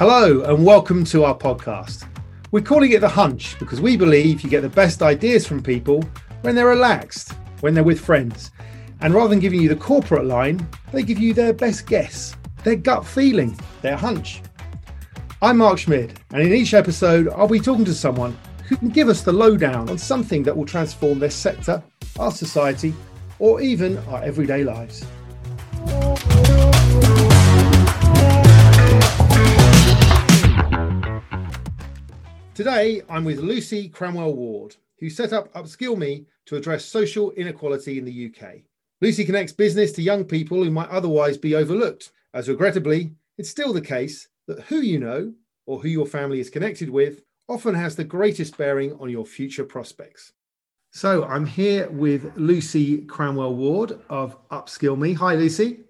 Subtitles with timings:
[0.00, 2.08] Hello, and welcome to our podcast.
[2.52, 6.02] We're calling it The Hunch because we believe you get the best ideas from people
[6.40, 8.50] when they're relaxed, when they're with friends.
[9.02, 12.76] And rather than giving you the corporate line, they give you their best guess, their
[12.76, 14.40] gut feeling, their hunch.
[15.42, 18.34] I'm Mark Schmid, and in each episode, I'll be talking to someone
[18.68, 21.82] who can give us the lowdown on something that will transform their sector,
[22.18, 22.94] our society,
[23.38, 25.04] or even our everyday lives.
[32.60, 37.96] Today, I'm with Lucy Cranwell Ward, who set up Upskill Me to address social inequality
[37.96, 38.56] in the UK.
[39.00, 43.72] Lucy connects business to young people who might otherwise be overlooked, as regrettably, it's still
[43.72, 45.32] the case that who you know
[45.64, 49.64] or who your family is connected with often has the greatest bearing on your future
[49.64, 50.34] prospects.
[50.90, 55.14] So I'm here with Lucy Cranwell Ward of Upskill Me.
[55.14, 55.80] Hi, Lucy.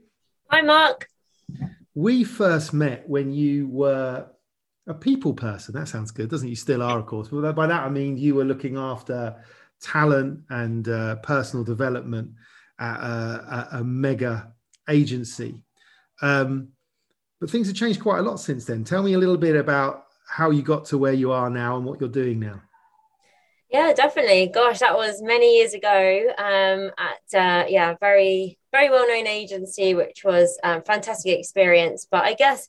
[0.50, 1.08] Hi, Mark.
[1.96, 4.28] We first met when you were
[4.86, 5.74] a people person.
[5.74, 6.50] That sounds good, doesn't it?
[6.50, 7.28] You still are, of course.
[7.28, 9.36] But by that I mean you were looking after
[9.80, 12.32] talent and uh, personal development
[12.78, 14.52] at a, a, a mega
[14.88, 15.62] agency.
[16.22, 16.68] Um,
[17.40, 18.84] but things have changed quite a lot since then.
[18.84, 21.84] Tell me a little bit about how you got to where you are now and
[21.84, 22.60] what you're doing now.
[23.70, 24.48] Yeah, definitely.
[24.48, 29.94] Gosh, that was many years ago um, at uh, yeah, very very well known agency,
[29.94, 32.06] which was a um, fantastic experience.
[32.10, 32.68] But I guess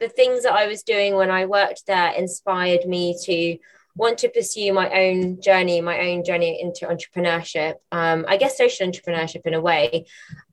[0.00, 3.58] the things that I was doing when I worked there inspired me to
[3.96, 7.74] want to pursue my own journey, my own journey into entrepreneurship.
[7.92, 10.06] Um, I guess social entrepreneurship in a way.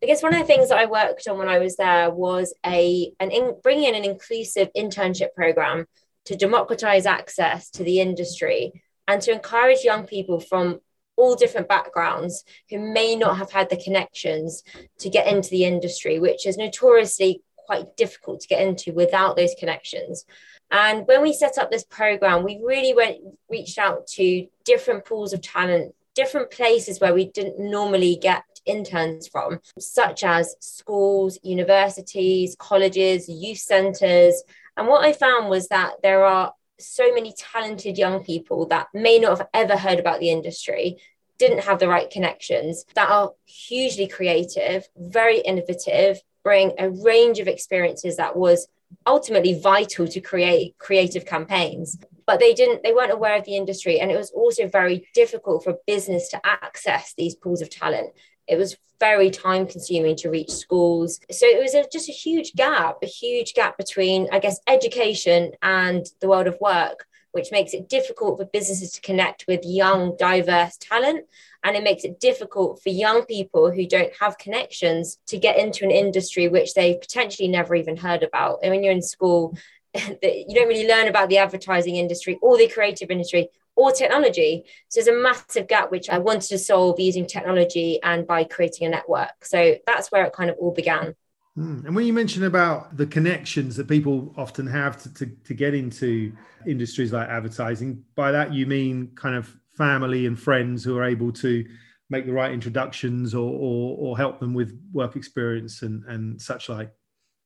[0.03, 2.53] I guess one of the things that I worked on when I was there was
[2.65, 5.85] a an in, bringing in an inclusive internship program
[6.25, 10.79] to democratize access to the industry and to encourage young people from
[11.15, 14.63] all different backgrounds who may not have had the connections
[14.99, 19.53] to get into the industry, which is notoriously quite difficult to get into without those
[19.59, 20.25] connections.
[20.71, 23.17] And when we set up this program, we really went
[23.49, 29.27] reached out to different pools of talent, different places where we didn't normally get interns
[29.27, 34.43] from, such as schools, universities, colleges, youth centres.
[34.75, 39.19] And what I found was that there are so many talented young people that may
[39.19, 40.97] not have ever heard about the industry,
[41.39, 47.47] didn't have the right connections, that are hugely creative, very innovative, bring a range of
[47.47, 48.67] experiences that was
[49.05, 51.97] ultimately vital to create creative campaigns
[52.27, 53.99] but they didn't they weren't aware of the industry.
[53.99, 58.09] And it was also very difficult for business to access these pools of talent.
[58.47, 61.19] It was very time consuming to reach schools.
[61.31, 65.51] So it was a, just a huge gap a huge gap between i guess education
[65.61, 67.07] and the world of work
[67.37, 71.23] which makes it difficult for businesses to connect with young diverse talent
[71.63, 75.85] and it makes it difficult for young people who don't have connections to get into
[75.85, 78.57] an industry which they've potentially never even heard about.
[78.63, 79.55] And when you're in school,
[79.93, 84.63] you don't really learn about the advertising industry or the creative industry or technology.
[84.89, 88.87] So there's a massive gap which I wanted to solve using technology and by creating
[88.87, 89.45] a network.
[89.45, 91.13] So that's where it kind of all began.
[91.57, 91.81] Hmm.
[91.87, 95.73] And when you mention about the connections that people often have to, to, to, get
[95.73, 96.31] into
[96.67, 101.31] industries like advertising, by that you mean kind of family and friends who are able
[101.31, 101.65] to
[102.11, 106.69] make the right introductions or, or, or help them with work experience and, and such
[106.69, 106.91] like?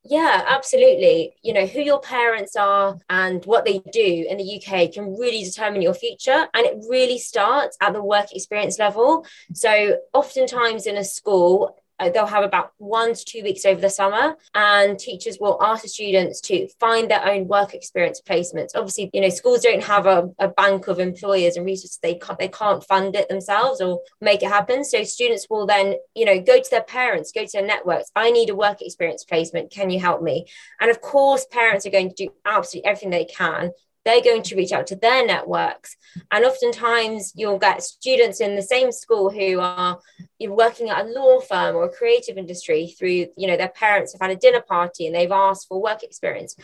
[0.03, 1.35] Yeah, absolutely.
[1.41, 5.43] You know, who your parents are and what they do in the UK can really
[5.43, 6.47] determine your future.
[6.53, 9.25] And it really starts at the work experience level.
[9.53, 13.89] So, oftentimes in a school, uh, they'll have about one to two weeks over the
[13.89, 18.71] summer and teachers will ask the students to find their own work experience placements.
[18.75, 21.99] Obviously you know schools don't have a, a bank of employers and resources.
[22.01, 24.83] They can't they can't fund it themselves or make it happen.
[24.83, 28.11] So students will then you know go to their parents go to their networks.
[28.15, 29.71] I need a work experience placement.
[29.71, 30.45] Can you help me?
[30.79, 33.71] And of course parents are going to do absolutely everything they can
[34.05, 35.95] they're going to reach out to their networks.
[36.31, 39.99] And oftentimes you'll get students in the same school who are
[40.41, 44.21] working at a law firm or a creative industry through you know their parents have
[44.21, 46.55] had a dinner party and they've asked for work experience.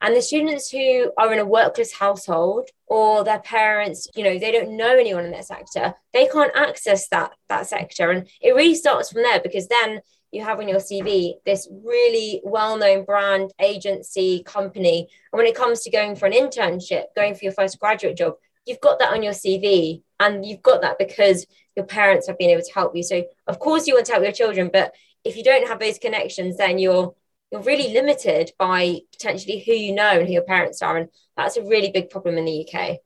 [0.00, 4.52] And the students who are in a workless household or their parents you know they
[4.52, 8.10] don't know anyone in that sector they can't access that that sector.
[8.10, 10.00] And it really starts from there because then
[10.34, 15.08] you have on your CV this really well known brand, agency, company.
[15.32, 18.34] And when it comes to going for an internship, going for your first graduate job,
[18.66, 20.02] you've got that on your CV.
[20.20, 21.46] And you've got that because
[21.76, 23.02] your parents have been able to help you.
[23.02, 24.94] So, of course, you want to help your children, but
[25.24, 27.14] if you don't have those connections, then you're
[27.50, 30.96] you're really limited by potentially who you know and who your parents are.
[30.96, 32.98] And that's a really big problem in the UK.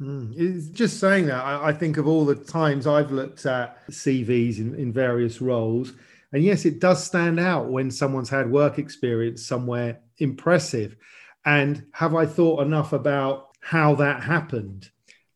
[0.00, 4.58] Mm, just saying that, I, I, think of all the times I've looked at CVs
[4.58, 5.92] in, in various roles,
[6.32, 10.96] and yes, it does stand out when someone's had work experience somewhere impressive.
[11.44, 14.90] And have I thought enough about how that happened?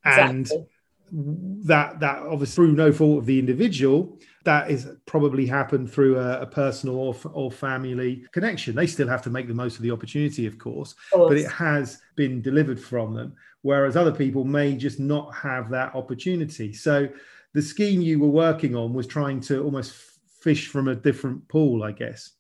[0.04, 0.28] Exactly.
[0.28, 0.66] And
[1.14, 6.40] that that obviously through no fault of the individual, that is probably happened through a,
[6.40, 8.74] a personal or, or, family connection.
[8.74, 11.38] They still have to make the most of the opportunity, of course, of course, but
[11.38, 13.34] it has been delivered from them.
[13.60, 16.72] Whereas other people may just not have that opportunity.
[16.72, 17.08] So
[17.52, 19.92] the scheme you were working on was trying to almost
[20.42, 22.32] fish from a different pool, I guess.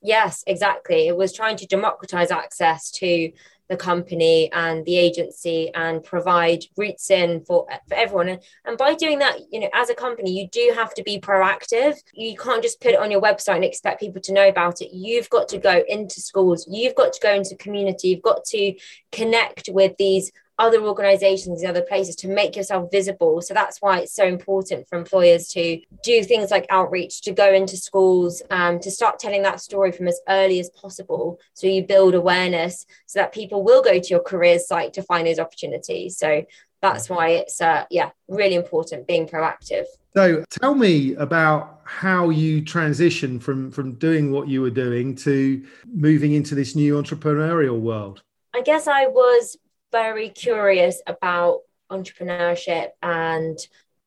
[0.00, 1.08] Yes, exactly.
[1.08, 3.32] It was trying to democratize access to
[3.68, 8.28] the company and the agency and provide routes in for, for everyone.
[8.28, 11.20] And, and by doing that, you know, as a company, you do have to be
[11.20, 11.96] proactive.
[12.14, 14.94] You can't just put it on your website and expect people to know about it.
[14.94, 18.74] You've got to go into schools, you've got to go into community, you've got to
[19.12, 23.40] connect with these other organizations, the other places to make yourself visible.
[23.42, 27.52] So that's why it's so important for employers to do things like outreach, to go
[27.52, 31.38] into schools, um, to start telling that story from as early as possible.
[31.54, 35.26] So you build awareness so that people will go to your careers site to find
[35.26, 36.18] those opportunities.
[36.18, 36.44] So
[36.80, 39.84] that's why it's uh, yeah really important being proactive
[40.14, 45.64] so tell me about how you transition from from doing what you were doing to
[45.92, 48.22] moving into this new entrepreneurial world
[48.54, 49.56] i guess i was
[49.92, 53.58] very curious about entrepreneurship and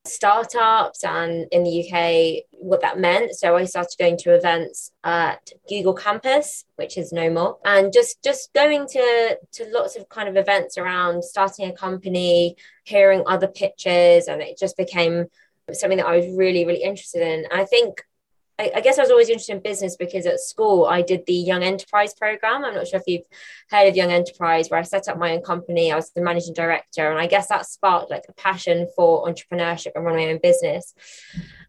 [0.04, 3.36] startups and in the UK what that meant.
[3.36, 8.24] So I started going to events at Google Campus, which is no more, and just
[8.24, 13.48] just going to to lots of kind of events around starting a company, hearing other
[13.48, 15.26] pitches, and it just became
[15.72, 17.46] something that I was really really interested in.
[17.52, 18.04] I think
[18.62, 21.34] I, I, guess I was always interested in business because at school I did the
[21.34, 22.64] Young Enterprise program.
[22.64, 23.26] I'm not sure if you've
[23.70, 25.92] heard of Young Enterprise, where I set up my own company.
[25.92, 29.94] I was the managing director, and I guess that sparked like a passion for entrepreneurship
[29.96, 30.94] and running my own business.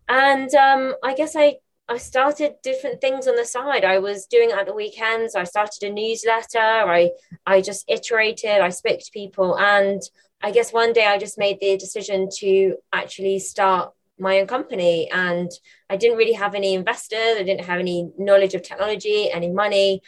[0.06, 1.56] And um, I guess I
[1.88, 3.84] I started different things on the side.
[3.84, 5.34] I was doing it at the weekends.
[5.34, 6.58] I started a newsletter.
[6.58, 7.10] I
[7.46, 8.60] I just iterated.
[8.60, 10.02] I spoke to people, and
[10.42, 15.10] I guess one day I just made the decision to actually start my own company
[15.10, 15.50] and
[15.90, 20.00] I didn't really have any investors, I didn't have any knowledge of technology, any money.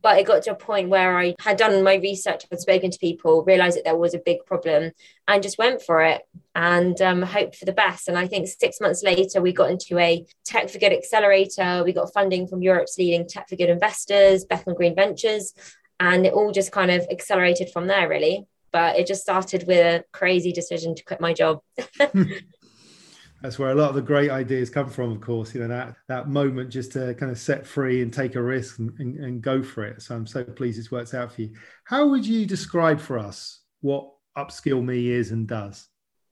[0.00, 2.98] But it got to a point where I had done my research, had spoken to
[3.00, 4.92] people, realized that there was a big problem,
[5.26, 6.22] and just went for it
[6.54, 8.06] and um, hoped for the best.
[8.06, 11.82] And I think six months later, we got into a Tech for Good accelerator.
[11.84, 15.52] We got funding from Europe's leading Tech for Good investors, Bethnal Green Ventures,
[15.98, 18.46] and it all just kind of accelerated from there, really.
[18.70, 21.60] But it just started with a crazy decision to quit my job.
[23.42, 25.94] that's where a lot of the great ideas come from of course you know that
[26.08, 29.42] that moment just to kind of set free and take a risk and, and, and,
[29.42, 30.02] go for it.
[30.02, 31.54] So i'm so pleased it's worked out for you.
[31.84, 35.88] How would you describe for us what upskill me is and does?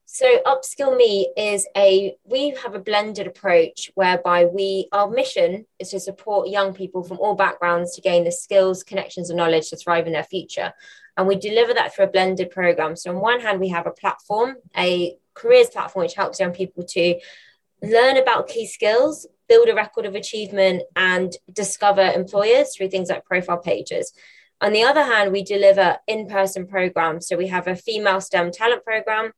[0.09, 5.91] So upskill me is a we have a blended approach whereby we our mission is
[5.91, 9.77] to support young people from all backgrounds to gain the skills connections and knowledge to
[9.77, 10.73] thrive in their future.
[11.17, 12.95] And we deliver that through a blended program.
[12.95, 16.85] So on one hand we have a platform a careers platform, which helps young people
[16.85, 17.21] to
[17.83, 23.25] learn about key skills, build a record of achievement, and discover employers through things like
[23.25, 24.13] profile pages.
[24.61, 27.29] On the other hand, we deliver in person programs.
[27.29, 29.33] So we have a female STEM talent program,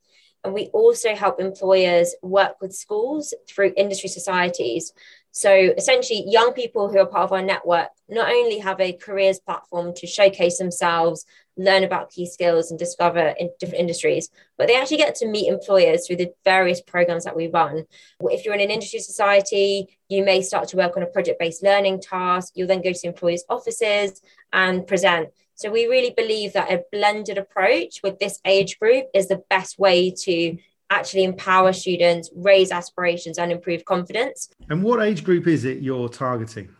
[0.45, 4.93] and we also help employers work with schools through industry societies.
[5.39, 9.39] So essentially, young people who are part of our network not only have a careers
[9.39, 11.25] platform to showcase themselves,
[11.57, 15.47] learn about key skills, and discover in different industries, but they actually get to meet
[15.47, 17.85] employers through the various programs that we run.
[18.21, 21.63] If you're in an industry society, you may start to work on a project based
[21.63, 22.55] learning task.
[22.57, 24.21] You'll then go to employers' offices
[24.53, 25.29] and present.
[25.55, 29.79] So we really believe that a blended approach with this age group is the best
[29.79, 30.59] way to
[30.91, 34.49] actually empower students, raise aspirations, and improve confidence.
[34.71, 36.71] And what age group is it you're targeting?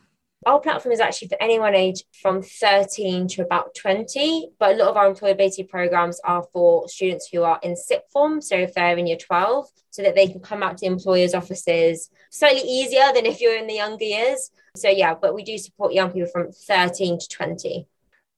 [0.47, 4.89] Our platform is actually for anyone aged from 13 to about 20, but a lot
[4.89, 8.41] of our employability programs are for students who are in sixth form.
[8.41, 12.09] So if they're in year 12, so that they can come out to employers' offices
[12.31, 14.53] slightly easier than if you're in the younger years.
[14.77, 17.89] So, yeah, but we do support young people from 13 to 20.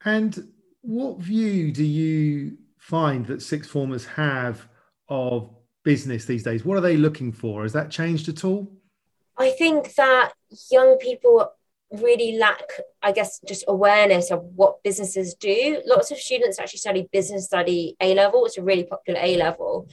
[0.07, 4.67] And what view do you find that sixth formers have
[5.11, 5.51] of
[5.85, 6.65] business these days?
[6.65, 7.63] What are they looking for?
[7.63, 8.71] Has that changed at all?
[9.37, 10.33] I think that
[10.71, 11.51] young people
[11.93, 12.63] really lack,
[13.03, 15.83] I guess, just awareness of what businesses do.
[15.87, 19.89] Lots of students actually study business study A level, it's a really popular A level.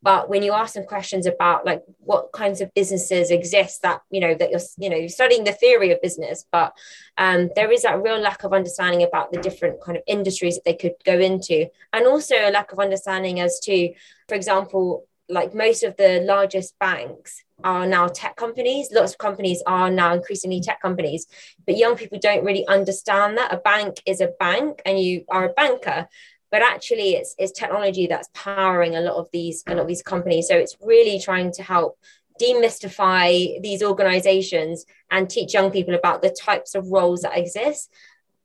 [0.00, 4.20] But when you ask them questions about like what kinds of businesses exist that you
[4.20, 6.72] know that you're you know studying the theory of business, but
[7.16, 10.64] um, there is that real lack of understanding about the different kind of industries that
[10.64, 13.92] they could go into, and also a lack of understanding as to,
[14.28, 18.88] for example, like most of the largest banks are now tech companies.
[18.92, 21.26] Lots of companies are now increasingly tech companies,
[21.66, 25.48] but young people don't really understand that a bank is a bank and you are
[25.48, 26.08] a banker.
[26.50, 30.02] But actually, it's, it's technology that's powering a lot of these a lot of these
[30.02, 30.48] companies.
[30.48, 31.98] So it's really trying to help
[32.40, 37.92] demystify these organizations and teach young people about the types of roles that exist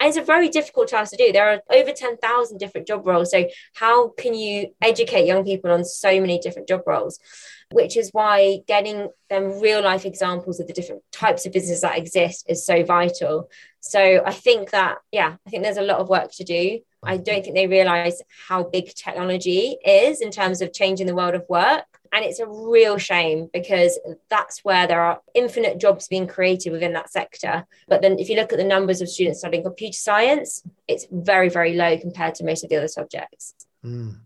[0.03, 1.31] and it's a very difficult task to do.
[1.31, 3.31] There are over 10,000 different job roles.
[3.31, 7.19] So, how can you educate young people on so many different job roles?
[7.71, 11.97] Which is why getting them real life examples of the different types of businesses that
[11.97, 13.49] exist is so vital.
[13.79, 16.79] So, I think that, yeah, I think there's a lot of work to do.
[17.01, 21.35] I don't think they realize how big technology is in terms of changing the world
[21.35, 21.85] of work.
[22.13, 26.93] And it's a real shame because that's where there are infinite jobs being created within
[26.93, 27.65] that sector.
[27.87, 31.49] But then if you look at the numbers of students studying computer science, it's very,
[31.49, 33.55] very low compared to most of the other subjects.
[33.83, 34.17] Mm.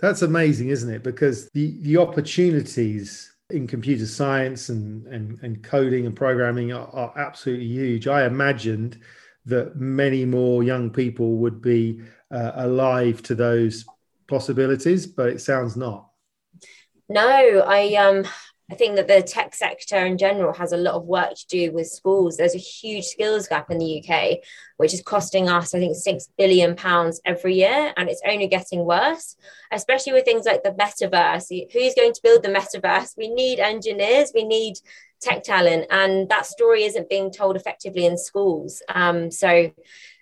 [0.00, 1.02] That's amazing, isn't it?
[1.02, 7.12] Because the, the opportunities in computer science and, and, and coding and programming are, are
[7.18, 8.08] absolutely huge.
[8.08, 8.98] I imagined
[9.44, 13.84] that many more young people would be uh, alive to those
[14.26, 16.08] possibilities, but it sounds not.
[17.08, 18.24] No, I um
[18.70, 21.72] I think that the tech sector in general has a lot of work to do
[21.72, 22.36] with schools.
[22.38, 24.38] There's a huge skills gap in the UK,
[24.78, 28.86] which is costing us, I think, six billion pounds every year, and it's only getting
[28.86, 29.36] worse.
[29.70, 31.72] Especially with things like the metaverse.
[31.72, 33.18] Who's going to build the metaverse?
[33.18, 34.32] We need engineers.
[34.34, 34.76] We need
[35.20, 38.82] tech talent, and that story isn't being told effectively in schools.
[38.88, 39.72] Um, so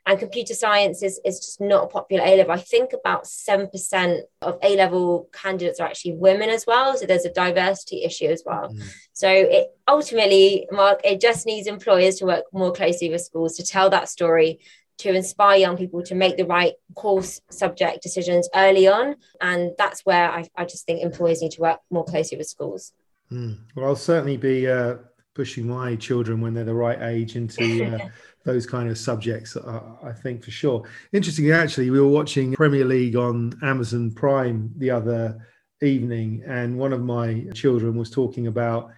[0.05, 2.53] and computer science is, is just not a popular A level.
[2.53, 6.97] I think about 7% of A level candidates are actually women as well.
[6.97, 8.71] So there's a diversity issue as well.
[8.75, 8.83] Mm.
[9.13, 13.65] So it ultimately, Mark, it just needs employers to work more closely with schools to
[13.65, 14.59] tell that story,
[14.99, 19.15] to inspire young people to make the right course subject decisions early on.
[19.41, 22.93] And that's where I, I just think employers need to work more closely with schools.
[23.31, 23.59] Mm.
[23.77, 24.97] Well, I'll certainly be uh,
[25.35, 27.85] pushing my children when they're the right age into.
[27.85, 28.09] Uh,
[28.45, 30.85] those kind of subjects, uh, I think for sure.
[31.13, 35.47] Interestingly, actually, we were watching Premier League on Amazon Prime the other
[35.83, 38.91] evening, and one of my children was talking about,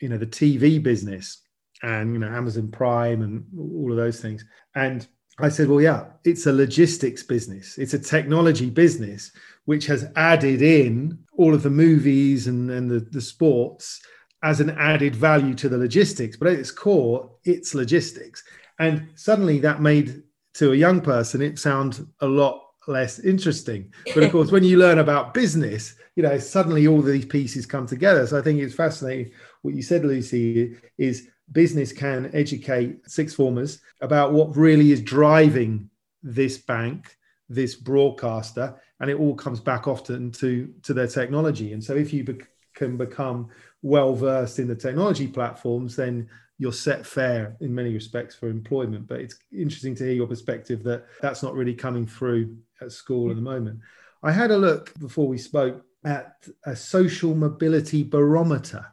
[0.00, 1.42] you know, the TV business
[1.82, 4.44] and you know Amazon Prime and all of those things.
[4.74, 5.06] And
[5.38, 7.78] I said, well, yeah, it's a logistics business.
[7.78, 9.32] It's a technology business
[9.64, 14.00] which has added in all of the movies and, and the, the sports
[14.44, 16.36] as an added value to the logistics.
[16.36, 18.42] But at its core, it's logistics.
[18.78, 20.22] And suddenly that made
[20.54, 23.92] to a young person it sound a lot less interesting.
[24.14, 27.86] But of course, when you learn about business, you know, suddenly all these pieces come
[27.86, 28.26] together.
[28.26, 33.80] So I think it's fascinating what you said, Lucy, is business can educate six formers
[34.00, 35.88] about what really is driving
[36.22, 37.16] this bank,
[37.48, 41.72] this broadcaster, and it all comes back often to, to their technology.
[41.72, 42.40] And so if you be-
[42.74, 43.48] can become
[43.82, 46.28] well versed in the technology platforms, then
[46.62, 49.08] you're set fair in many respects for employment.
[49.08, 53.30] But it's interesting to hear your perspective that that's not really coming through at school
[53.30, 53.80] at the moment.
[54.22, 58.86] I had a look before we spoke at a social mobility barometer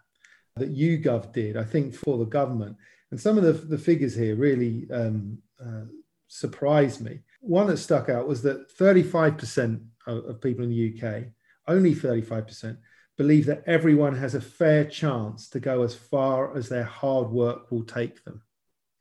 [0.56, 2.76] that YouGov did, I think, for the government.
[3.12, 5.86] And some of the, the figures here really um, uh,
[6.28, 7.20] surprised me.
[7.40, 11.26] One that stuck out was that 35% of, of people in the UK,
[11.68, 12.78] only 35%,
[13.20, 17.70] believe that everyone has a fair chance to go as far as their hard work
[17.70, 18.42] will take them.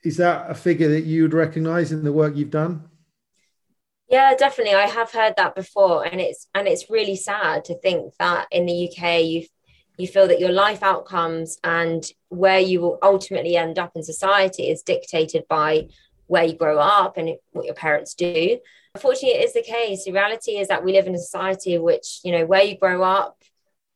[0.03, 2.91] Is that a figure that you would recognize in the work you've done?
[4.09, 4.75] Yeah, definitely.
[4.75, 8.67] I have heard that before, and it's and it's really sad to think that in
[8.67, 9.47] the UK you
[9.99, 14.69] you feel that your life outcomes and where you will ultimately end up in society
[14.69, 15.89] is dictated by
[16.27, 18.59] where you grow up and what your parents do.
[18.97, 20.05] Unfortunately, it is the case.
[20.05, 22.77] The reality is that we live in a society in which you know where you
[22.77, 23.38] grow up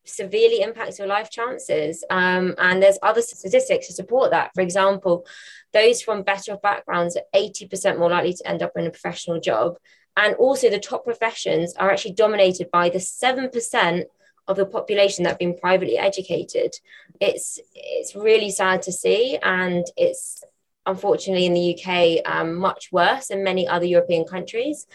[0.04, 2.04] severely impacts your life chances.
[2.10, 4.50] Um, and there's other statistics to support that.
[4.54, 5.26] For example,
[5.72, 9.76] those from better backgrounds are 80% more likely to end up in a professional job.
[10.16, 14.04] And also, the top professions are actually dominated by the 7%
[14.48, 16.74] of the population that have been privately educated.
[17.20, 19.38] It's, it's really sad to see.
[19.42, 20.44] And it's
[20.84, 24.86] unfortunately in the UK um, much worse than many other European countries.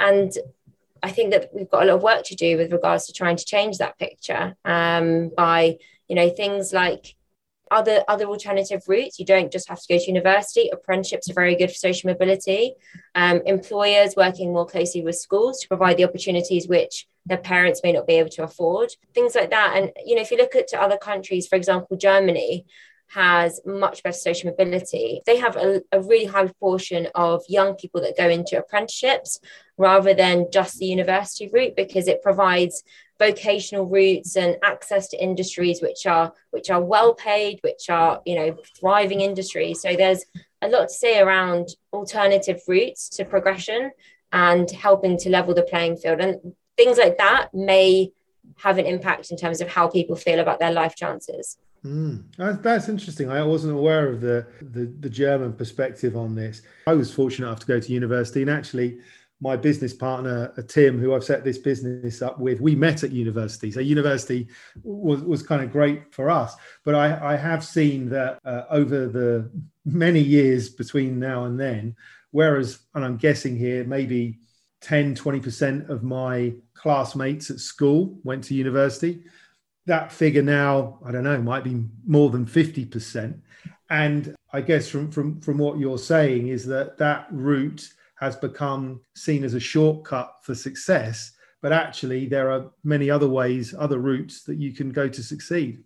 [0.00, 0.32] And
[1.02, 3.36] I think that we've got a lot of work to do with regards to trying
[3.36, 5.78] to change that picture um, by,
[6.08, 7.16] you know, things like
[7.72, 9.18] other other alternative routes.
[9.18, 10.70] You don't just have to go to university.
[10.72, 12.74] Apprenticeships are very good for social mobility.
[13.14, 17.92] Um, employers working more closely with schools to provide the opportunities which their parents may
[17.92, 18.92] not be able to afford.
[19.14, 19.74] Things like that.
[19.76, 22.66] And you know, if you look at to other countries, for example, Germany
[23.14, 25.20] has much better social mobility.
[25.26, 29.38] They have a, a, really high proportion of young people that go into apprenticeships
[29.76, 32.82] rather than just the university route because it provides
[33.18, 38.34] vocational routes and access to industries which are which are well paid, which are you
[38.34, 39.82] know thriving industries.
[39.82, 40.24] So there's
[40.62, 43.90] a lot to say around alternative routes to progression
[44.32, 48.10] and helping to level the playing field and things like that may
[48.56, 51.58] have an impact in terms of how people feel about their life chances.
[51.84, 53.28] Mm, that's interesting.
[53.28, 56.62] I wasn't aware of the, the, the German perspective on this.
[56.86, 58.98] I was fortunate enough to go to university, and actually,
[59.40, 63.10] my business partner uh, Tim, who I've set this business up with, we met at
[63.10, 63.72] university.
[63.72, 64.46] So university
[64.84, 66.54] was was kind of great for us.
[66.84, 69.50] But I, I have seen that uh, over the
[69.84, 71.96] many years between now and then,
[72.30, 74.38] whereas, and I'm guessing here, maybe
[74.82, 79.24] 10, 20% of my classmates at school went to university
[79.86, 83.40] that figure now, I don't know, might be more than 50%.
[83.90, 87.88] And I guess from, from, from what you're saying is that that route
[88.20, 93.74] has become seen as a shortcut for success, but actually there are many other ways,
[93.76, 95.82] other routes that you can go to succeed.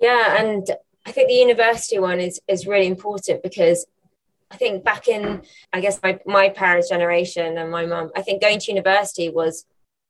[0.00, 0.70] Yeah, and
[1.06, 3.86] I think the university one is is really important because
[4.50, 8.42] I think back in I guess my, my parents' generation and my mum, I think
[8.42, 9.64] going to university was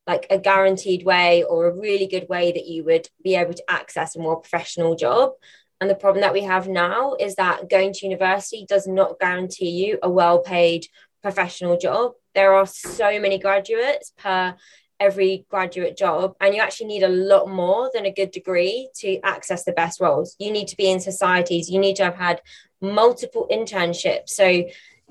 [0.09, 3.71] like a guaranteed way or a really good way that you would be able to
[3.71, 5.33] access a more professional job.
[5.81, 9.69] And the problem that we have now is that going to university does not guarantee
[9.69, 10.87] you a well paid
[11.23, 12.13] professional job.
[12.35, 14.57] There are so many graduates per
[14.99, 19.21] every graduate job, and you actually need a lot more than a good degree to
[19.21, 20.35] access the best roles.
[20.39, 22.41] You need to be in societies, you need to have had
[22.81, 24.31] multiple internships.
[24.31, 24.65] So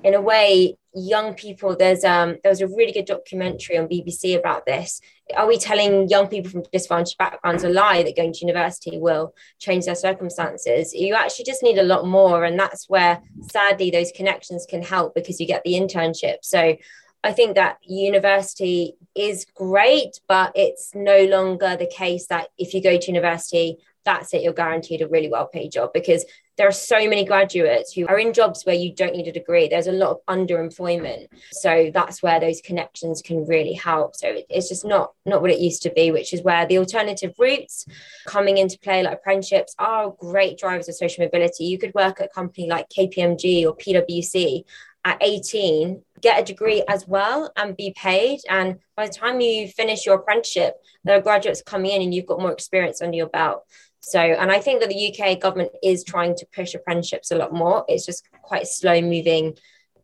[0.03, 4.37] in a way young people there's um there was a really good documentary on bbc
[4.37, 4.99] about this.
[5.35, 9.33] Are we telling young people from disadvantaged backgrounds a lie that going to university will
[9.59, 10.93] change their circumstances?
[10.93, 15.13] You actually just need a lot more and that's where sadly those connections can help
[15.15, 16.37] because you get the internship.
[16.43, 16.77] So
[17.23, 22.81] I think that university is great, but it's no longer the case that if you
[22.81, 26.23] go to university, that's it, you're guaranteed a really well paid job because
[26.57, 29.67] there are so many graduates who are in jobs where you don't need a degree.
[29.67, 31.27] There's a lot of underemployment.
[31.51, 34.15] So that's where those connections can really help.
[34.15, 37.33] So it's just not not what it used to be, which is where the alternative
[37.37, 37.85] routes
[38.25, 41.65] coming into play, like apprenticeships, are great drivers of social mobility.
[41.65, 44.63] You could work at a company like KPMG or PwC
[45.05, 49.67] at 18 get a degree as well and be paid and by the time you
[49.69, 50.73] finish your apprenticeship
[51.05, 53.63] there are graduates coming in and you've got more experience under your belt
[54.07, 57.53] so, and I think that the UK government is trying to push apprenticeships a lot
[57.53, 57.83] more.
[57.89, 59.57] It's just quite slow moving.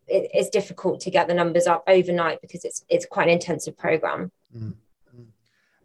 [0.06, 3.78] It, it's difficult to get the numbers up overnight because it's it's quite an intensive
[3.78, 4.30] program.
[4.54, 4.72] Mm-hmm.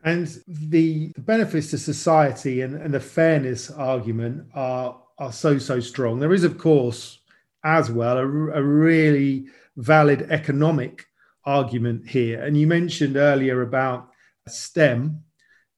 [0.03, 5.79] And the, the benefits to society and, and the fairness argument are are so so
[5.79, 6.19] strong.
[6.19, 7.19] There is, of course,
[7.63, 9.45] as well a, a really
[9.77, 11.05] valid economic
[11.45, 12.43] argument here.
[12.43, 14.09] And you mentioned earlier about
[14.45, 15.23] STEM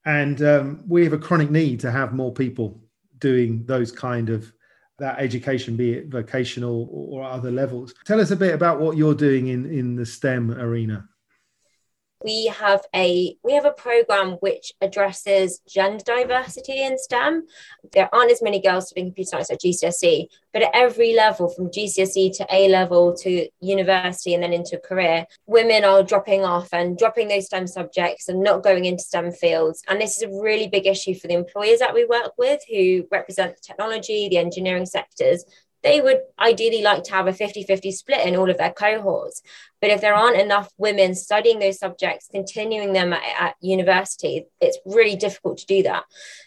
[0.05, 2.81] and um, we have a chronic need to have more people
[3.19, 4.51] doing those kind of
[4.99, 7.93] that education, be it vocational or other levels.
[8.05, 11.07] Tell us a bit about what you're doing in, in the STEM arena
[12.23, 17.47] we have a we have a program which addresses gender diversity in STEM.
[17.93, 21.69] There aren't as many girls studying computer science at GCSE, but at every level, from
[21.69, 26.97] GCSE to A level to university and then into career, women are dropping off and
[26.97, 29.83] dropping those STEM subjects and not going into STEM fields.
[29.87, 33.07] And this is a really big issue for the employers that we work with who
[33.11, 35.45] represent the technology, the engineering sectors
[35.83, 39.41] they would ideally like to have a 50 50 split in all of their cohorts.
[39.79, 44.77] But if there aren't enough women studying those subjects, continuing them at, at, university, it's
[44.85, 46.03] really difficult to do that.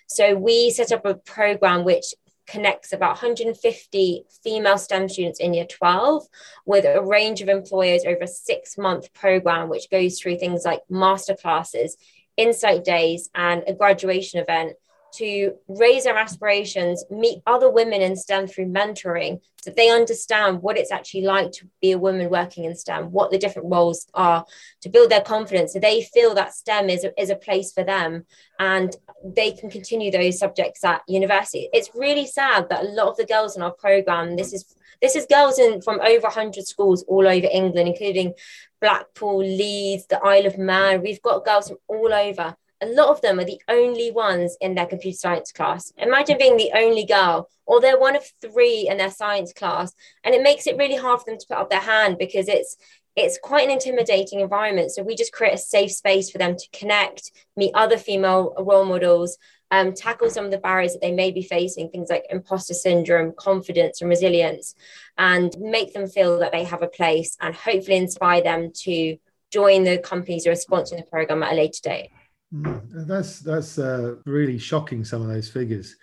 [0.06, 2.14] So we set up a program which
[2.46, 6.26] connects about 150 female STEM students in year 12
[6.66, 10.80] with a range of employers over a six month program, which goes through things like
[10.90, 11.96] master classes,
[12.36, 14.74] insight days, and a graduation event
[15.16, 20.76] to raise their aspirations, meet other women in STEM through mentoring, so they understand what
[20.76, 24.44] it's actually like to be a woman working in STEM, what the different roles are,
[24.82, 25.72] to build their confidence.
[25.72, 28.26] So they feel that STEM is a, is a place for them
[28.58, 31.70] and they can continue those subjects at university.
[31.72, 35.16] It's really sad that a lot of the girls in our program, this is this
[35.16, 38.34] is girls in from over 100 schools all over England, including
[38.80, 41.02] Blackpool, Leeds, the Isle of Man.
[41.02, 44.74] We've got girls from all over a lot of them are the only ones in
[44.74, 45.92] their computer science class.
[45.96, 50.34] Imagine being the only girl, or they're one of three in their science class, and
[50.34, 52.76] it makes it really hard for them to put up their hand because it's
[53.16, 54.90] it's quite an intimidating environment.
[54.90, 58.84] So we just create a safe space for them to connect, meet other female role
[58.84, 59.38] models,
[59.70, 63.32] um, tackle some of the barriers that they may be facing, things like imposter syndrome,
[63.36, 64.74] confidence, and resilience,
[65.16, 69.16] and make them feel that they have a place and hopefully inspire them to
[69.52, 72.10] join the companies who are sponsoring the program at a later date.
[72.52, 75.04] Mm, that's that's uh, really shocking.
[75.04, 75.96] Some of those figures,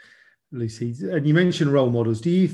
[0.51, 0.95] Lucy.
[1.09, 2.21] And you mentioned role models.
[2.21, 2.49] Do you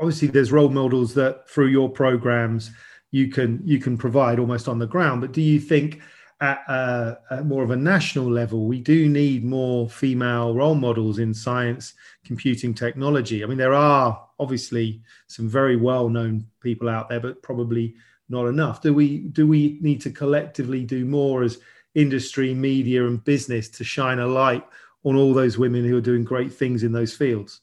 [0.00, 2.70] obviously there's role models that through your programs
[3.10, 5.20] you can you can provide almost on the ground.
[5.20, 6.00] But do you think
[6.40, 11.18] at, uh, at more of a national level, we do need more female role models
[11.18, 13.42] in science, computing, technology?
[13.42, 17.94] I mean, there are obviously some very well known people out there, but probably
[18.28, 18.82] not enough.
[18.82, 21.58] Do we do we need to collectively do more as
[21.98, 24.64] industry, media, and business to shine a light
[25.04, 27.60] on all those women who are doing great things in those fields?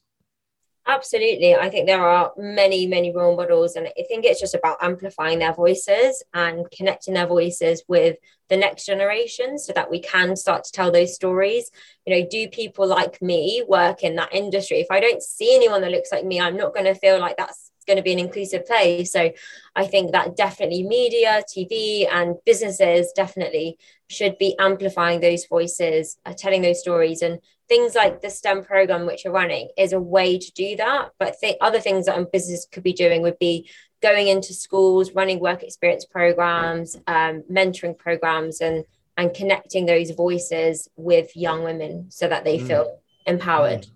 [0.88, 1.56] Absolutely.
[1.56, 5.40] I think there are many, many role models, and I think it's just about amplifying
[5.40, 8.18] their voices and connecting their voices with
[8.50, 11.72] the next generation so that we can start to tell those stories.
[12.06, 14.78] You know, do people like me work in that industry?
[14.78, 17.38] If I don't see anyone that looks like me, I'm not going to feel like
[17.38, 19.12] that's going to be an inclusive place.
[19.12, 19.32] So
[19.76, 23.78] I think that definitely media, TV, and businesses definitely
[24.10, 27.22] should be amplifying those voices, uh, telling those stories.
[27.22, 31.10] And things like the STEM program, which you're running, is a way to do that.
[31.20, 33.70] But th- other things that a business could be doing would be
[34.02, 38.86] going into schools, running work experience programs, um, mentoring programs, and
[39.18, 42.68] and connecting those voices with young women so that they mm.
[42.68, 43.84] feel empowered.
[43.84, 43.90] Mm.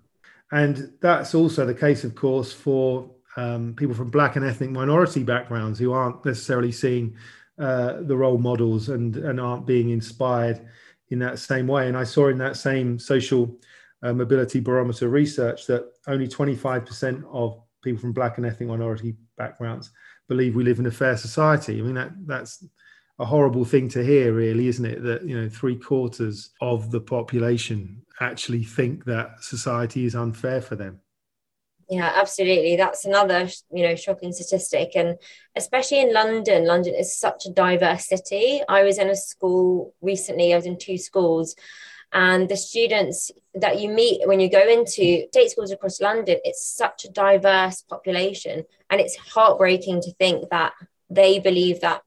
[0.52, 5.23] And that's also the case, of course, for um, people from black and ethnic minority
[5.23, 7.15] backgrounds who aren't necessarily seeing
[7.58, 10.60] uh, the role models and, and aren't being inspired
[11.10, 11.88] in that same way.
[11.88, 13.58] And I saw in that same social
[14.04, 19.91] uh, mobility barometer research that only 25% of people from black and ethnic minority backgrounds
[20.28, 21.80] believe we live in a fair society.
[21.80, 22.63] I mean, that that's
[23.19, 25.02] a horrible thing to hear, really, isn't it?
[25.04, 30.75] That, you know, three quarters of the population actually think that society is unfair for
[30.75, 30.99] them.
[31.89, 32.75] Yeah, absolutely.
[32.75, 34.91] That's another, you know, shocking statistic.
[34.95, 35.17] And
[35.56, 38.62] especially in London, London is such a diverse city.
[38.69, 41.56] I was in a school recently, I was in two schools,
[42.12, 46.65] and the students that you meet when you go into state schools across London, it's
[46.65, 48.65] such a diverse population.
[48.89, 50.73] And it's heartbreaking to think that
[51.10, 52.04] they believe that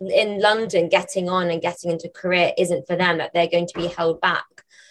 [0.00, 3.78] in London, getting on and getting into career isn't for them, that they're going to
[3.78, 4.44] be held back.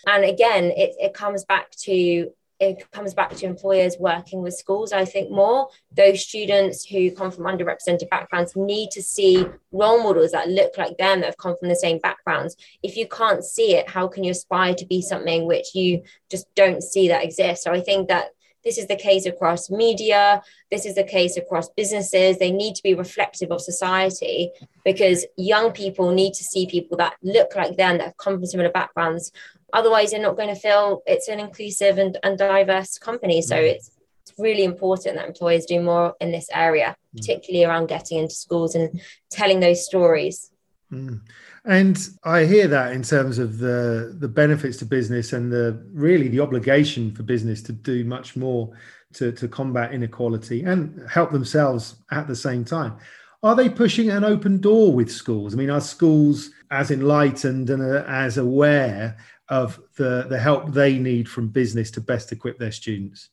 [0.07, 2.31] And again, it, it comes back to
[2.69, 4.91] it comes back to employers working with schools.
[4.91, 10.31] I think more those students who come from underrepresented backgrounds need to see role models
[10.31, 12.55] that look like them that have come from the same backgrounds.
[12.83, 16.47] If you can't see it, how can you aspire to be something which you just
[16.55, 17.63] don't see that exists?
[17.63, 18.29] So I think that
[18.65, 20.41] this is the case across media.
[20.71, 22.39] This is the case across businesses.
[22.39, 24.49] They need to be reflective of society
[24.83, 28.45] because young people need to see people that look like them, that have come from
[28.47, 29.31] similar backgrounds,
[29.75, 33.71] otherwise you're not going to feel it's an inclusive and, and diverse company so mm.
[33.71, 37.17] it's it's really important that employers do more in this area mm.
[37.17, 40.51] particularly around getting into schools and telling those stories
[40.91, 41.19] mm.
[41.65, 46.29] and i hear that in terms of the the benefits to business and the really
[46.29, 48.71] the obligation for business to do much more
[49.13, 52.97] to, to combat inequality and help themselves at the same time
[53.45, 55.53] are they pushing an open door with schools?
[55.53, 59.17] I mean, are schools as enlightened and uh, as aware
[59.49, 63.29] of the, the help they need from business to best equip their students?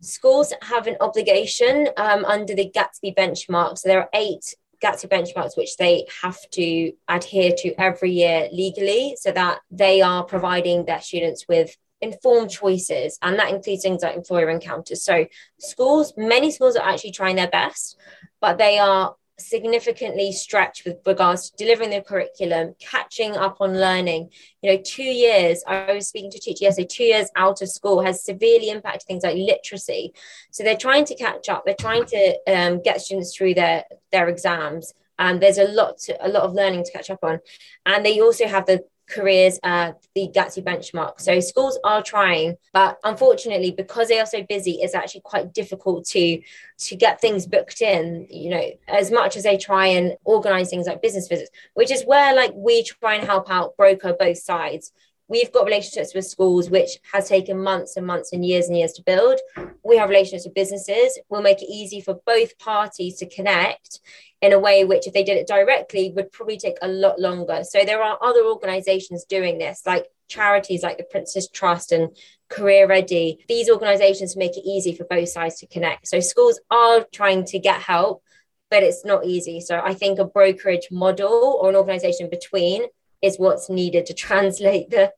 [0.00, 3.78] Schools have an obligation um, under the Gatsby benchmark.
[3.78, 9.16] So there are eight Gatsby benchmarks which they have to adhere to every year legally
[9.18, 14.16] so that they are providing their students with informed choices and that includes things like
[14.16, 15.24] employer encounters so
[15.60, 17.96] schools many schools are actually trying their best
[18.40, 19.14] but they are
[19.46, 24.30] significantly stretched with regards to delivering the curriculum, catching up on learning.
[24.62, 27.68] You know, two years, I was speaking to a teacher yesterday, two years out of
[27.68, 30.12] school has severely impacted things like literacy.
[30.50, 34.28] So they're trying to catch up, they're trying to um, get students through their, their
[34.28, 34.94] exams.
[35.18, 37.40] And there's a lot to, a lot of learning to catch up on.
[37.86, 41.20] And they also have the careers uh, the Gatsby benchmark.
[41.20, 46.06] So schools are trying, but unfortunately, because they are so busy, it's actually quite difficult
[46.06, 46.40] to
[46.78, 48.26] to get things booked in.
[48.30, 52.04] You know, as much as they try and organize things like business visits, which is
[52.04, 54.92] where like we try and help out broker both sides
[55.28, 58.92] we've got relationships with schools which has taken months and months and years and years
[58.92, 59.40] to build
[59.82, 64.00] we have relationships with businesses we'll make it easy for both parties to connect
[64.42, 67.62] in a way which if they did it directly would probably take a lot longer
[67.64, 72.14] so there are other organizations doing this like charities like the prince's trust and
[72.48, 77.06] career ready these organizations make it easy for both sides to connect so schools are
[77.12, 78.22] trying to get help
[78.70, 82.84] but it's not easy so i think a brokerage model or an organization between
[83.22, 85.12] is what's needed to translate the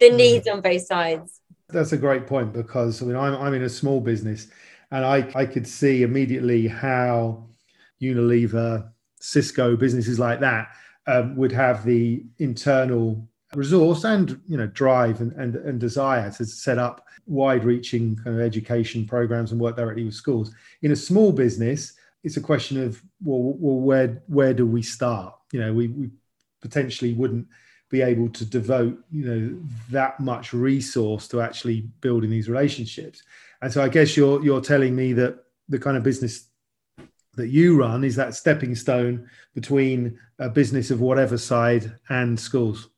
[0.00, 0.16] the mm.
[0.16, 1.40] needs on both sides.
[1.68, 4.48] That's a great point because I mean I'm I'm in a small business
[4.90, 7.44] and I I could see immediately how
[8.00, 10.68] Unilever, Cisco, businesses like that
[11.06, 16.44] um, would have the internal resource and you know drive and, and, and desire to
[16.44, 20.54] set up wide reaching kind of education programs and work directly with schools.
[20.82, 25.34] In a small business it's a question of well, well where where do we start?
[25.52, 26.10] You know we, we
[26.60, 27.48] potentially wouldn't
[27.88, 29.60] be able to devote you know
[29.90, 33.22] that much resource to actually building these relationships.
[33.62, 36.49] And so i guess you're you're telling me that the kind of business
[37.34, 42.90] that you run is that stepping stone between a business of whatever side and schools?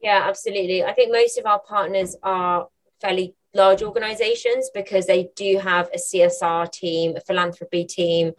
[0.00, 0.84] Yeah absolutely.
[0.84, 2.68] I think most of our partners are
[3.00, 8.32] fairly large organizations because they do have a csr team a philanthropy team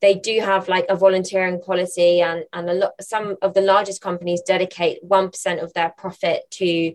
[0.00, 4.00] they do have like a volunteering policy and and a lot some of the largest
[4.00, 6.94] companies dedicate 1% of their profit to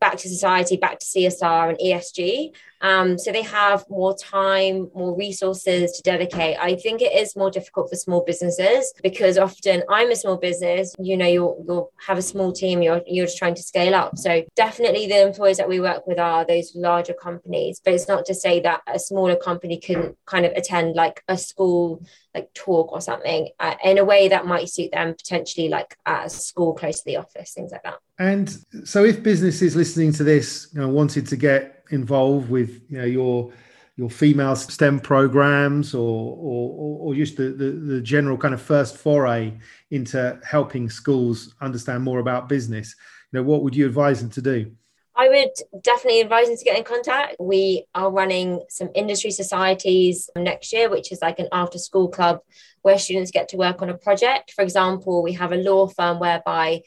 [0.00, 5.16] back to society back to csr and esg um, so they have more time more
[5.16, 6.56] resources to dedicate.
[6.60, 10.94] I think it is more difficult for small businesses because often i'm a small business
[10.98, 14.16] you know you'll you'll have a small team you're you're just trying to scale up.
[14.16, 18.24] So definitely the employers that we work with are those larger companies but it's not
[18.26, 22.02] to say that a smaller company can kind of attend like a school
[22.38, 26.26] like talk or something uh, in a way that might suit them potentially like at
[26.26, 30.24] a school close to the office things like that and so if businesses listening to
[30.24, 33.52] this you know wanted to get involved with you know your
[33.98, 38.96] your female STEM programs or or, or just the, the, the general kind of first
[38.96, 39.52] foray
[39.90, 42.94] into helping schools understand more about business,
[43.32, 44.70] you know, what would you advise them to do?
[45.18, 47.34] I would definitely advise them to get in contact.
[47.40, 52.38] We are running some industry societies next year, which is like an after school club
[52.82, 54.52] where students get to work on a project.
[54.52, 56.82] For example, we have a law firm whereby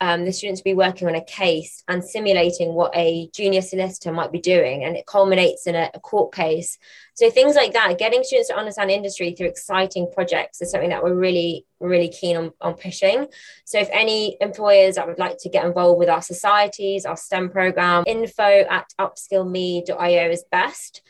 [0.00, 4.12] um, the students will be working on a case and simulating what a junior solicitor
[4.12, 6.78] might be doing, and it culminates in a, a, court case.
[7.16, 11.02] So things like that, getting students to understand industry through exciting projects is something that
[11.02, 13.26] we're really, really keen on, on pushing.
[13.64, 17.48] So if any employers that would like to get involved with our societies, our STEM
[17.48, 21.00] program, info at upskillme.io is best.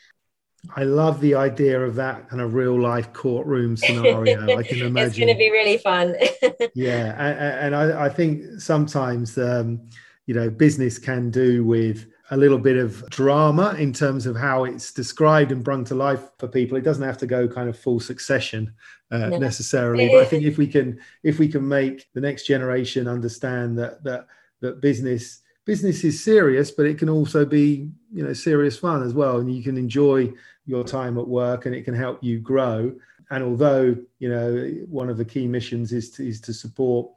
[0.77, 4.57] I love the idea of that kind of real life courtroom scenario.
[4.57, 6.15] I can imagine it's going to be really fun.
[6.73, 9.89] yeah, and, and I, I, think sometimes um,
[10.25, 14.65] you know business can do with a little bit of drama in terms of how
[14.65, 16.77] it's described and brought to life for people.
[16.77, 18.73] It doesn't have to go kind of full succession
[19.11, 19.37] uh, no.
[19.37, 23.77] necessarily, but I think if we can if we can make the next generation understand
[23.79, 24.27] that that
[24.61, 29.13] that business business is serious, but it can also be you know serious fun as
[29.13, 30.31] well, and you can enjoy
[30.65, 32.93] your time at work, and it can help you grow.
[33.29, 37.09] And although you know one of the key missions is to, is to support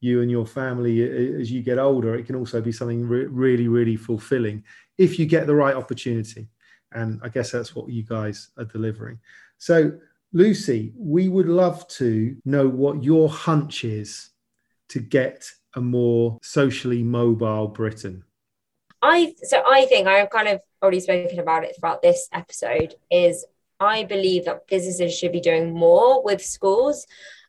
[0.00, 3.06] you and your family uh, uh, as you get older, it can also be something
[3.06, 4.62] re- really really fulfilling
[4.98, 6.48] if you get the right opportunity.
[6.92, 9.18] And I guess that's what you guys are delivering.
[9.58, 9.92] So
[10.32, 14.30] Lucy, we would love to know what your hunch is
[14.88, 18.24] to get a more socially mobile Britain?
[19.02, 22.94] I so I think I've kind of already spoken about it throughout this episode.
[23.10, 23.44] Is
[23.78, 27.06] I believe that businesses should be doing more with schools.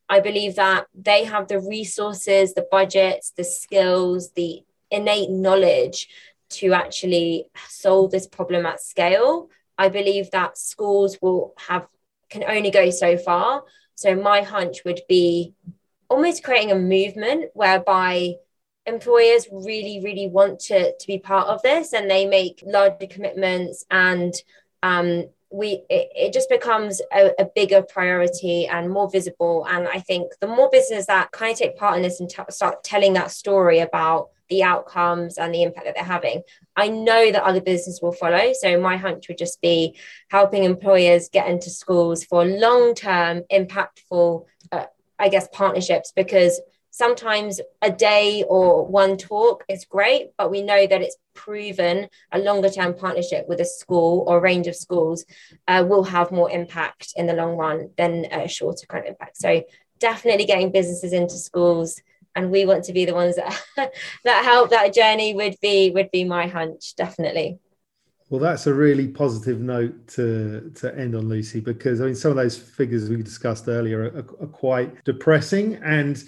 [0.09, 6.07] I believe that they have the resources, the budgets, the skills, the innate knowledge
[6.49, 9.49] to actually solve this problem at scale.
[9.77, 11.87] I believe that schools will have
[12.29, 13.63] can only go so far.
[13.95, 15.53] So my hunch would be
[16.09, 18.33] almost creating a movement whereby
[18.85, 23.85] employers really really want to to be part of this and they make larger commitments
[23.91, 24.33] and
[24.81, 29.65] um, we it, it, just becomes a, a, bigger priority and more visible.
[29.69, 32.41] And i think the more businesses that kind of take part in this and t-
[32.49, 36.41] start telling that story about the outcomes and the impact that they're having
[36.77, 38.53] i know that other businesses will follow.
[38.53, 39.97] So my hunch would just be
[40.29, 44.85] helping employers get into schools for long term impactful uh,
[45.19, 46.61] I guess, partnerships because
[46.97, 52.39] sometimes a day or one talk is great, but we know that it's proven a
[52.39, 55.23] longer term partnership with a school or a range of schools
[55.67, 59.37] uh, will have more impact in the long run than a shorter kind of impact.
[59.37, 59.63] So
[59.99, 62.01] definitely getting businesses into schools
[62.35, 63.61] and we want to be the ones that
[64.23, 67.59] that help that journey would be would be my hunch definitely
[68.29, 72.31] well, that's a really positive note to to end on, Lucy, because I mean some
[72.31, 75.75] of those figures we discussed earlier are, are, are quite depressing.
[75.75, 76.21] And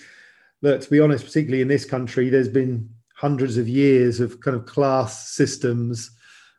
[0.62, 4.56] look, to be honest, particularly in this country, there's been hundreds of years of kind
[4.56, 6.12] of class systems,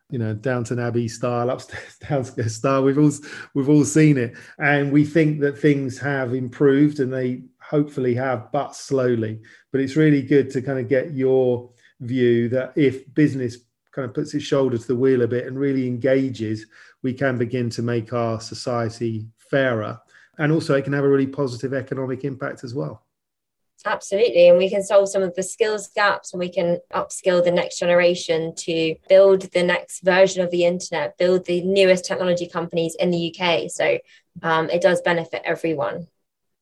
[0.09, 2.83] you know, Downton Abbey style, upstairs, downstairs style.
[2.83, 3.11] We've all
[3.53, 8.51] we've all seen it, and we think that things have improved, and they hopefully have,
[8.51, 9.39] but slowly.
[9.71, 13.57] But it's really good to kind of get your view that if business
[13.91, 16.65] kind of puts its shoulder to the wheel a bit and really engages,
[17.01, 19.99] we can begin to make our society fairer.
[20.37, 23.03] And also, it can have a really positive economic impact as well.
[23.85, 24.47] Absolutely.
[24.47, 27.79] And we can solve some of the skills gaps and we can upskill the next
[27.79, 33.09] generation to build the next version of the internet, build the newest technology companies in
[33.09, 33.71] the UK.
[33.71, 33.97] So
[34.43, 36.07] um, it does benefit everyone.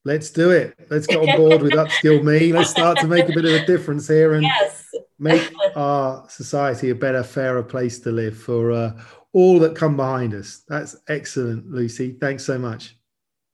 [0.04, 0.74] Let's do it.
[0.88, 2.52] Let's get on board with Upskill Me.
[2.52, 4.88] Let's start to make a bit of a difference here and yes.
[5.18, 8.98] make our society a better, fairer place to live for uh,
[9.34, 10.62] all that come behind us.
[10.68, 12.16] That's excellent, Lucy.
[12.18, 12.96] Thanks so much.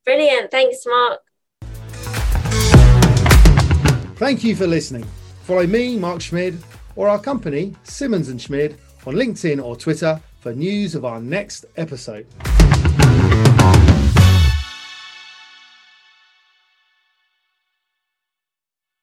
[0.05, 0.51] Brilliant.
[0.51, 1.19] Thanks, Mark.
[4.17, 5.05] Thank you for listening.
[5.43, 6.57] Follow me, Mark Schmid,
[6.95, 11.65] or our company, Simmons and Schmid, on LinkedIn or Twitter for news of our next
[11.77, 12.25] episode.